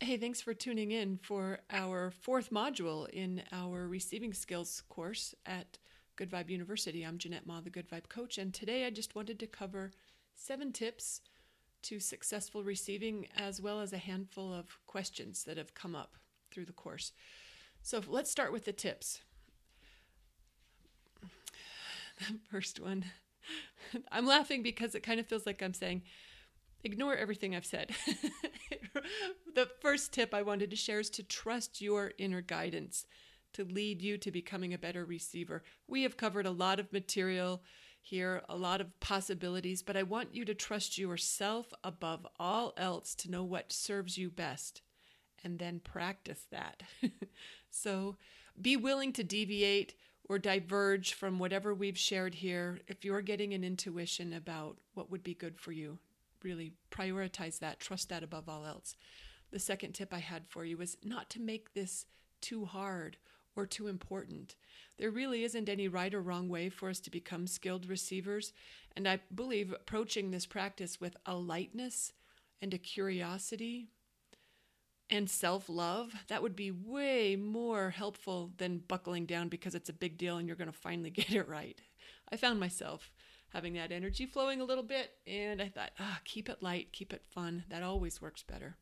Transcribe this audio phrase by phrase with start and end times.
[0.00, 5.76] Hey, thanks for tuning in for our fourth module in our receiving skills course at
[6.14, 7.02] Good Vibe University.
[7.02, 9.90] I'm Jeannette Maw, the Good Vibe coach, and today I just wanted to cover
[10.36, 11.20] seven tips
[11.82, 16.14] to successful receiving as well as a handful of questions that have come up
[16.52, 17.10] through the course.
[17.82, 19.20] So let's start with the tips.
[22.20, 23.04] The first one.
[24.12, 26.02] I'm laughing because it kind of feels like I'm saying,
[26.84, 27.92] ignore everything I've said.
[29.54, 33.06] the first tip I wanted to share is to trust your inner guidance
[33.54, 35.62] to lead you to becoming a better receiver.
[35.86, 37.62] We have covered a lot of material
[38.00, 43.14] here, a lot of possibilities, but I want you to trust yourself above all else
[43.16, 44.82] to know what serves you best
[45.44, 46.82] and then practice that.
[47.70, 48.16] so
[48.60, 49.94] be willing to deviate
[50.28, 55.22] or diverge from whatever we've shared here if you're getting an intuition about what would
[55.22, 55.98] be good for you.
[56.42, 58.96] Really prioritize that, trust that above all else.
[59.50, 62.06] The second tip I had for you was not to make this
[62.40, 63.16] too hard
[63.56, 64.54] or too important.
[64.98, 68.52] There really isn't any right or wrong way for us to become skilled receivers,
[68.96, 72.12] and I believe approaching this practice with a lightness
[72.62, 73.88] and a curiosity
[75.10, 79.94] and self love, that would be way more helpful than buckling down because it's a
[79.94, 81.80] big deal and you're going to finally get it right.
[82.30, 83.10] I found myself
[83.52, 87.12] having that energy flowing a little bit, and I thought, ah, keep it light, keep
[87.12, 87.64] it fun.
[87.70, 88.76] That always works better.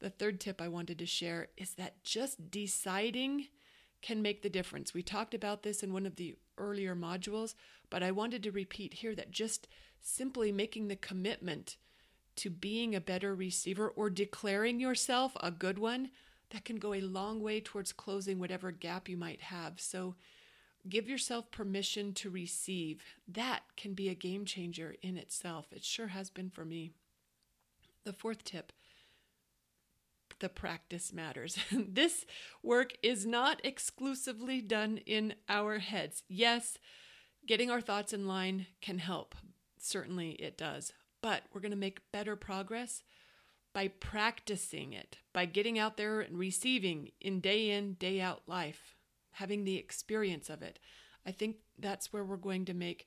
[0.00, 3.46] The third tip I wanted to share is that just deciding
[4.00, 4.92] can make the difference.
[4.92, 7.54] We talked about this in one of the earlier modules,
[7.88, 9.68] but I wanted to repeat here that just
[10.00, 11.76] simply making the commitment
[12.34, 16.10] to being a better receiver or declaring yourself a good one,
[16.50, 19.80] that can go a long way towards closing whatever gap you might have.
[19.80, 20.16] So
[20.88, 23.02] give yourself permission to receive.
[23.28, 25.66] That can be a game changer in itself.
[25.72, 26.92] It sure has been for me.
[28.04, 28.72] The fourth tip
[30.42, 31.56] the practice matters.
[31.72, 32.26] this
[32.62, 36.24] work is not exclusively done in our heads.
[36.28, 36.76] Yes,
[37.46, 39.34] getting our thoughts in line can help.
[39.78, 40.92] Certainly it does.
[41.22, 43.02] But we're going to make better progress
[43.72, 48.91] by practicing it, by getting out there and receiving in day in, day out life,
[49.32, 50.78] having the experience of it.
[51.26, 53.06] I think that's where we're going to make.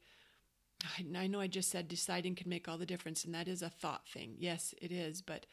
[1.16, 3.70] I know I just said deciding can make all the difference, and that is a
[3.70, 4.36] thought thing.
[4.38, 5.46] Yes, it is, but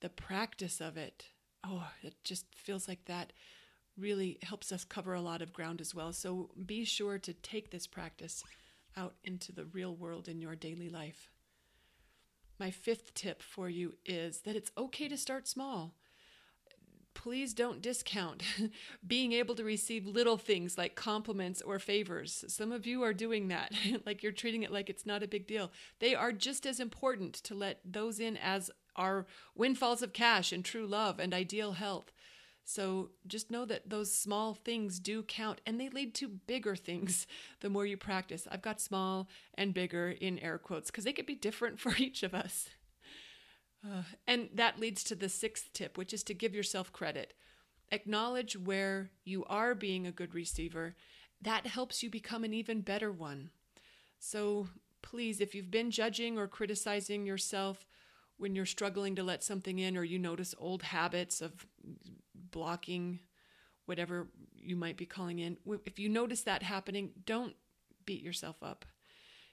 [0.00, 1.26] the practice of it,
[1.64, 3.32] oh, it just feels like that
[3.96, 6.12] really helps us cover a lot of ground as well.
[6.12, 8.44] So be sure to take this practice
[8.96, 11.30] out into the real world in your daily life.
[12.58, 15.94] My fifth tip for you is that it's okay to start small.
[17.18, 18.44] Please don't discount
[19.06, 22.44] being able to receive little things like compliments or favors.
[22.46, 23.72] Some of you are doing that,
[24.06, 25.72] like you're treating it like it's not a big deal.
[25.98, 30.64] They are just as important to let those in as are windfalls of cash and
[30.64, 32.12] true love and ideal health.
[32.62, 37.26] So just know that those small things do count and they lead to bigger things
[37.60, 38.46] the more you practice.
[38.48, 42.22] I've got small and bigger in air quotes because they could be different for each
[42.22, 42.68] of us.
[43.84, 47.34] Uh, and that leads to the sixth tip, which is to give yourself credit.
[47.90, 50.94] Acknowledge where you are being a good receiver.
[51.40, 53.50] That helps you become an even better one.
[54.18, 54.68] So
[55.00, 57.86] please, if you've been judging or criticizing yourself
[58.36, 61.66] when you're struggling to let something in, or you notice old habits of
[62.34, 63.20] blocking
[63.86, 65.56] whatever you might be calling in,
[65.86, 67.54] if you notice that happening, don't
[68.04, 68.84] beat yourself up.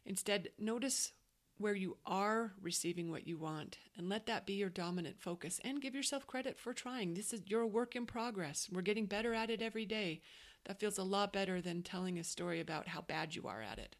[0.05, 1.13] Instead, notice
[1.57, 5.81] where you are receiving what you want and let that be your dominant focus and
[5.81, 7.13] give yourself credit for trying.
[7.13, 8.67] This is your work in progress.
[8.71, 10.21] We're getting better at it every day.
[10.65, 13.79] That feels a lot better than telling a story about how bad you are at
[13.79, 13.95] it.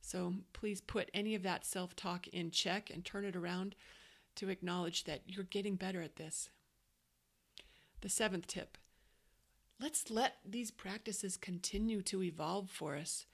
[0.00, 3.74] So please put any of that self talk in check and turn it around
[4.36, 6.50] to acknowledge that you're getting better at this.
[8.00, 8.78] The seventh tip
[9.82, 13.26] let's let these practices continue to evolve for us.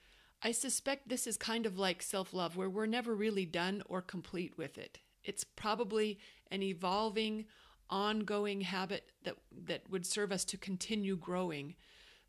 [0.43, 4.00] I suspect this is kind of like self love, where we're never really done or
[4.00, 5.00] complete with it.
[5.25, 6.19] It's probably
[6.50, 7.46] an evolving,
[7.90, 9.37] ongoing habit that,
[9.67, 11.75] that would serve us to continue growing.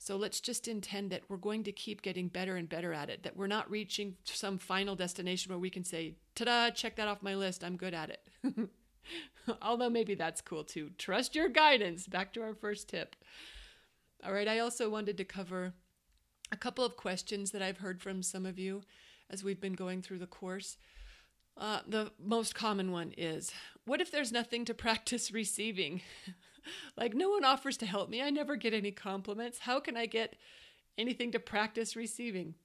[0.01, 3.23] So let's just intend that we're going to keep getting better and better at it,
[3.23, 7.09] that we're not reaching some final destination where we can say, ta da, check that
[7.09, 8.69] off my list, I'm good at it.
[9.61, 10.91] Although maybe that's cool too.
[10.97, 12.07] Trust your guidance.
[12.07, 13.15] Back to our first tip.
[14.23, 15.73] All right, I also wanted to cover
[16.51, 18.81] a couple of questions that I've heard from some of you
[19.29, 20.77] as we've been going through the course.
[21.57, 23.51] Uh, the most common one is
[23.85, 26.01] What if there's nothing to practice receiving?
[26.97, 28.21] like, no one offers to help me.
[28.21, 29.59] I never get any compliments.
[29.59, 30.35] How can I get
[30.97, 32.55] anything to practice receiving?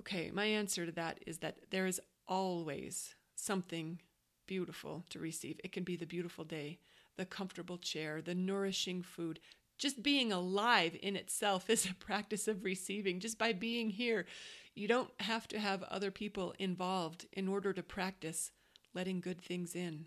[0.00, 4.00] Okay, my answer to that is that there is always something
[4.46, 5.60] beautiful to receive.
[5.64, 6.78] It can be the beautiful day,
[7.16, 9.40] the comfortable chair, the nourishing food.
[9.78, 13.20] Just being alive in itself is a practice of receiving.
[13.20, 14.26] Just by being here,
[14.74, 18.50] you don't have to have other people involved in order to practice
[18.92, 20.06] letting good things in.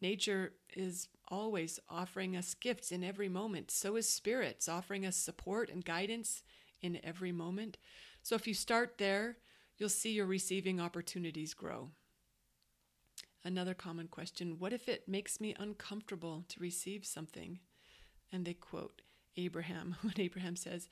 [0.00, 3.70] Nature is always offering us gifts in every moment.
[3.70, 6.42] So is spirits offering us support and guidance
[6.82, 7.78] in every moment.
[8.22, 9.38] So if you start there,
[9.78, 11.90] you'll see your receiving opportunities grow.
[13.44, 17.60] Another common question What if it makes me uncomfortable to receive something?
[18.32, 19.02] And they quote
[19.36, 20.88] Abraham when Abraham says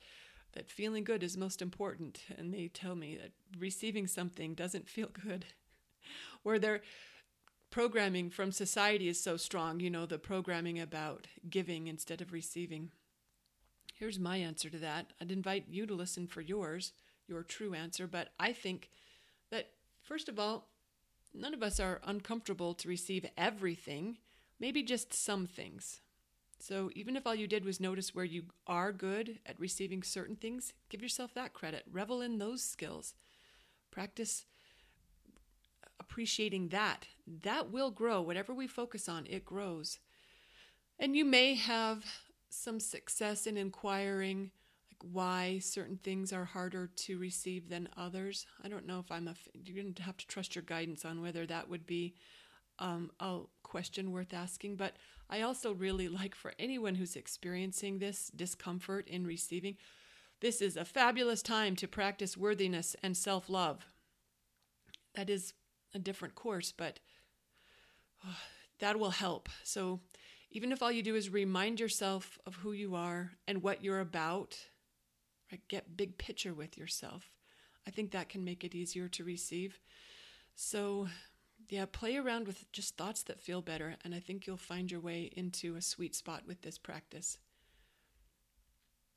[0.53, 2.21] that feeling good is most important.
[2.37, 5.45] And they tell me that receiving something doesn't feel good.
[6.43, 6.81] Where their
[7.71, 12.91] programming from society is so strong, you know, the programming about giving instead of receiving.
[13.93, 15.13] Here's my answer to that.
[15.19, 16.93] I'd invite you to listen for yours,
[17.27, 18.07] your true answer.
[18.07, 18.89] But I think
[19.51, 19.71] that,
[20.03, 20.67] first of all,
[21.37, 24.17] None of us are uncomfortable to receive everything,
[24.59, 25.99] maybe just some things.
[26.59, 30.35] So even if all you did was notice where you are good at receiving certain
[30.35, 31.83] things, give yourself that credit.
[31.91, 33.13] Revel in those skills.
[33.91, 34.45] Practice
[35.99, 37.07] appreciating that.
[37.43, 38.21] That will grow.
[38.21, 39.99] Whatever we focus on, it grows.
[40.99, 42.05] And you may have
[42.49, 44.51] some success in inquiring
[44.89, 48.45] like why certain things are harder to receive than others.
[48.63, 49.35] I don't know if I'm a.
[49.53, 52.15] You're going to have to trust your guidance on whether that would be
[52.79, 54.77] um, a question worth asking.
[54.77, 54.95] But
[55.29, 59.77] I also really like for anyone who's experiencing this discomfort in receiving,
[60.41, 63.85] this is a fabulous time to practice worthiness and self love.
[65.15, 65.53] That is
[65.93, 66.99] a different course, but
[68.25, 68.37] oh,
[68.79, 69.49] that will help.
[69.63, 70.01] So
[70.51, 74.01] even if all you do is remind yourself of who you are and what you're
[74.01, 74.57] about
[75.51, 75.61] right?
[75.67, 77.31] Get big picture with yourself.
[77.87, 79.79] I think that can make it easier to receive.
[80.55, 81.07] So,
[81.69, 84.99] yeah, play around with just thoughts that feel better, and I think you'll find your
[84.99, 87.37] way into a sweet spot with this practice.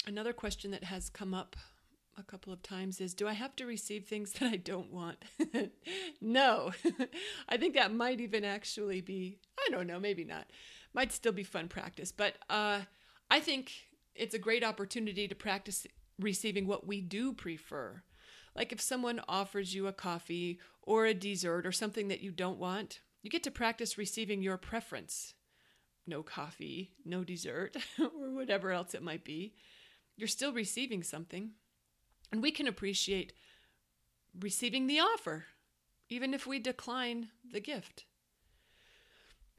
[0.06, 1.56] Another question that has come up
[2.18, 5.24] a couple of times is Do I have to receive things that I don't want?
[6.20, 6.72] no.
[7.48, 10.46] I think that might even actually be, I don't know, maybe not.
[10.94, 12.80] Might still be fun practice, but uh,
[13.30, 13.72] I think
[14.14, 15.86] it's a great opportunity to practice
[16.18, 18.02] receiving what we do prefer.
[18.58, 22.58] Like if someone offers you a coffee or a dessert or something that you don't
[22.58, 25.34] want, you get to practice receiving your preference.
[26.08, 29.54] No coffee, no dessert, or whatever else it might be.
[30.16, 31.52] You're still receiving something.
[32.32, 33.32] And we can appreciate
[34.40, 35.44] receiving the offer,
[36.08, 38.06] even if we decline the gift.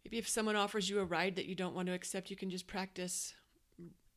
[0.04, 2.50] Maybe if someone offers you a ride that you don't want to accept, you can
[2.50, 3.34] just practice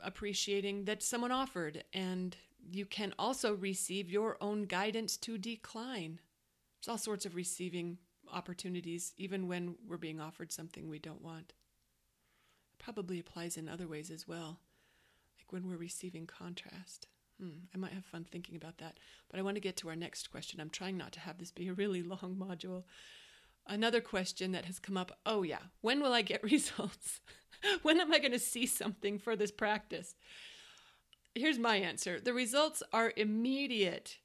[0.00, 2.36] appreciating that someone offered, and
[2.70, 6.20] you can also receive your own guidance to decline.
[6.80, 7.98] There's all sorts of receiving
[8.32, 11.52] opportunities, even when we're being offered something we don't want.
[12.72, 14.60] It probably applies in other ways as well,
[15.38, 17.06] like when we're receiving contrast.
[17.40, 18.98] Hmm, I might have fun thinking about that.
[19.30, 20.60] But I want to get to our next question.
[20.60, 22.84] I'm trying not to have this be a really long module.
[23.66, 27.20] Another question that has come up oh, yeah, when will I get results?
[27.82, 30.14] when am I going to see something for this practice?
[31.34, 32.20] Here's my answer.
[32.20, 34.18] The results are immediate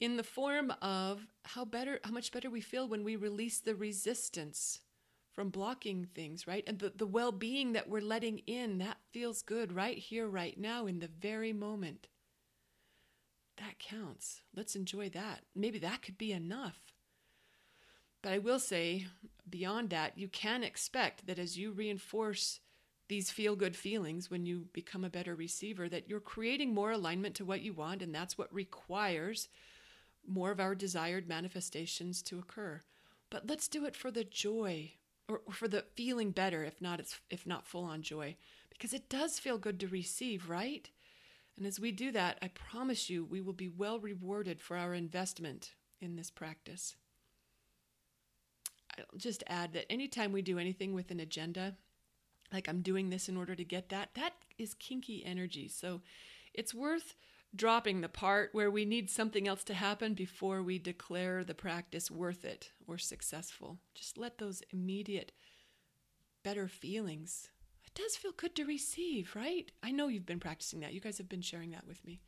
[0.00, 3.74] in the form of how better how much better we feel when we release the
[3.74, 4.80] resistance
[5.34, 6.64] from blocking things right?
[6.66, 10.86] And the, the well-being that we're letting in that feels good right here right now
[10.86, 12.08] in the very moment.
[13.58, 14.40] That counts.
[14.54, 15.42] Let's enjoy that.
[15.54, 16.92] Maybe that could be enough.
[18.22, 19.06] But I will say,
[19.48, 22.60] beyond that, you can expect that as you reinforce
[23.08, 27.34] these feel good feelings when you become a better receiver, that you're creating more alignment
[27.36, 29.48] to what you want, and that's what requires
[30.26, 32.80] more of our desired manifestations to occur.
[33.30, 34.92] But let's do it for the joy
[35.28, 38.36] or for the feeling better, if not it's if not full on joy,
[38.70, 40.88] because it does feel good to receive, right?
[41.56, 44.94] And as we do that, I promise you we will be well rewarded for our
[44.94, 46.96] investment in this practice.
[48.98, 51.74] I'll just add that anytime we do anything with an agenda,
[52.54, 55.68] like I'm doing this in order to get that, that is kinky energy.
[55.68, 56.00] So
[56.54, 57.14] it's worth
[57.54, 62.10] dropping the part where we need something else to happen before we declare the practice
[62.10, 63.78] worth it or successful.
[63.94, 65.32] Just let those immediate
[66.42, 67.50] better feelings.
[67.84, 69.70] It does feel good to receive, right?
[69.82, 70.94] I know you've been practicing that.
[70.94, 72.20] You guys have been sharing that with me.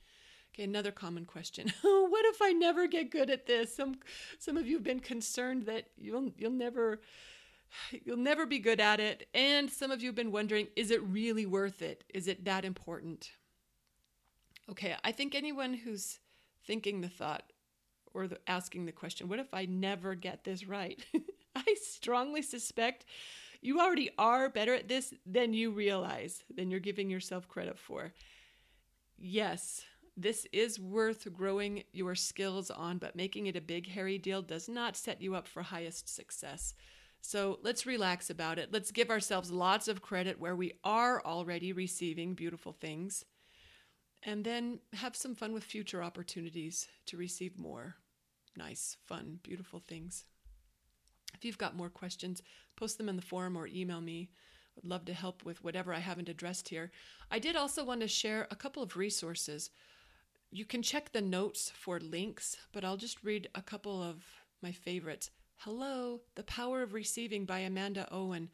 [0.55, 1.73] Okay, another common question.
[1.85, 3.75] Oh, what if I never get good at this?
[3.75, 3.97] Some
[4.39, 7.01] some of you have been concerned that you'll you'll never
[8.05, 9.29] you'll never be good at it.
[9.35, 12.05] And some of you have been wondering, is it really worth it?
[12.13, 13.31] Is it that important?
[14.71, 16.19] Okay, I think anyone who's
[16.67, 17.53] thinking the thought
[18.13, 21.05] or the, asking the question, what if I never get this right?
[21.57, 23.05] I strongly suspect
[23.61, 28.13] you already are better at this than you realize, than you're giving yourself credit for.
[29.19, 29.83] Yes,
[30.17, 34.69] this is worth growing your skills on, but making it a big, hairy deal does
[34.69, 36.75] not set you up for highest success.
[37.21, 38.73] So let's relax about it.
[38.73, 43.25] Let's give ourselves lots of credit where we are already receiving beautiful things.
[44.23, 47.97] And then have some fun with future opportunities to receive more
[48.57, 50.25] nice, fun, beautiful things.
[51.35, 52.43] If you've got more questions,
[52.77, 54.31] post them in the forum or email me.
[54.75, 56.91] Would love to help with whatever I haven't addressed here.
[57.31, 59.71] I did also want to share a couple of resources.
[60.51, 64.23] You can check the notes for links, but I'll just read a couple of
[64.63, 65.31] my favorites.
[65.61, 68.51] Hello, The Power of Receiving by Amanda Owen,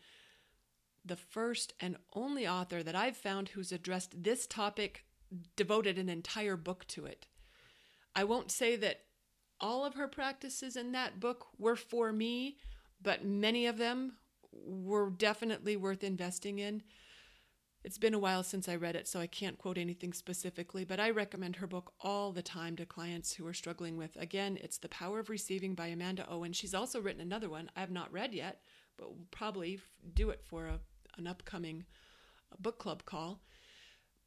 [1.05, 5.05] the first and only author that I've found who's addressed this topic,
[5.57, 7.27] devoted an entire book to it.
[8.15, 9.01] I won't say that
[9.61, 12.57] all of her practices in that book were for me,
[13.03, 14.17] but many of them
[14.53, 16.83] were definitely worth investing in.
[17.85, 21.01] It's been a while since I read it, so I can't quote anything specifically, but
[21.01, 24.15] I recommend her book all the time to clients who are struggling with.
[24.17, 26.53] Again, it's The Power of Receiving by Amanda Owen.
[26.53, 28.61] She's also written another one I have not read yet,
[28.97, 29.81] but will probably
[30.15, 30.79] do it for a,
[31.19, 31.85] an upcoming
[32.61, 33.41] book club call.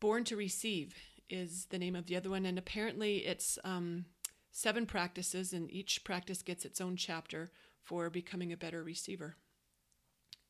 [0.02, 0.94] Born to Receive
[1.30, 4.04] is the name of the other one, and apparently it's um,
[4.52, 9.38] seven practices, and each practice gets its own chapter for becoming a better receiver.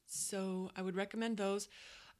[0.07, 1.67] So I would recommend those.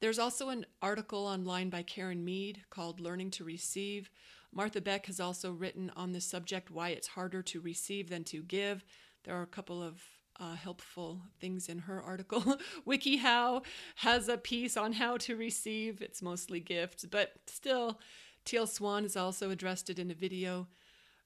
[0.02, 4.10] There's also an article online by Karen Mead called Learning to Receive.
[4.54, 8.44] Martha Beck has also written on this subject why it's harder to receive than to
[8.44, 8.84] give.
[9.24, 10.02] There are a couple of
[10.40, 12.58] uh, helpful things in her article.
[12.88, 13.64] WikiHow
[13.98, 16.02] has a piece on how to receive.
[16.02, 18.00] It's mostly gifts, but still,
[18.44, 20.68] Teal Swan has also addressed it in a video.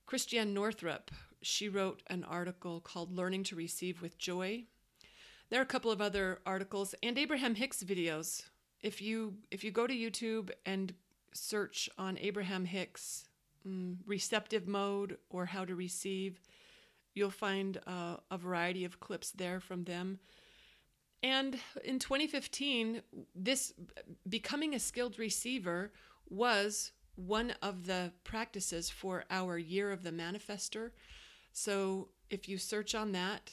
[0.06, 1.12] Christiane Northrup,
[1.42, 4.66] she wrote an article called Learning to Receive with Joy.
[5.50, 8.44] There are a couple of other articles and Abraham Hicks videos
[8.82, 10.94] if you if you go to YouTube and
[11.34, 13.26] search on Abraham Hicks
[13.66, 16.40] um, receptive mode or how to receive,
[17.14, 20.20] you'll find uh, a variety of clips there from them.
[21.22, 23.02] And in 2015,
[23.36, 23.74] this
[24.28, 25.92] becoming a skilled receiver
[26.30, 30.92] was one of the practices for our year of the manifester.
[31.52, 33.52] So if you search on that,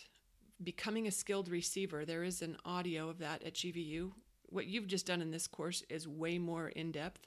[0.63, 4.13] becoming a skilled receiver, there is an audio of that at GVU
[4.49, 7.27] what you've just done in this course is way more in depth.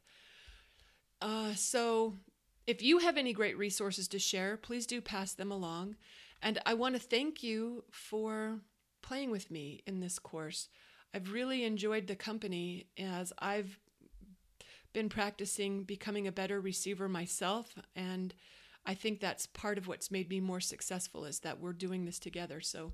[1.21, 2.15] Uh, so,
[2.65, 5.95] if you have any great resources to share, please do pass them along.
[6.41, 8.59] And I want to thank you for
[9.01, 10.69] playing with me in this course.
[11.13, 13.79] I've really enjoyed the company as I've
[14.93, 17.75] been practicing becoming a better receiver myself.
[17.95, 18.33] And
[18.85, 22.19] I think that's part of what's made me more successful is that we're doing this
[22.19, 22.61] together.
[22.61, 22.93] So,